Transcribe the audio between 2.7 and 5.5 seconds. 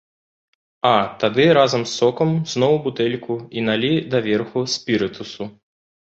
у бутэльку і налі даверху спірытусу.